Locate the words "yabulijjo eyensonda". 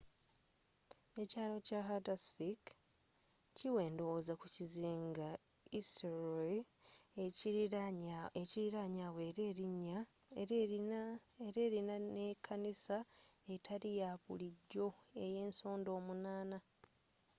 14.01-15.89